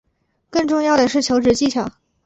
[0.49, 1.91] 更重要的是求职技巧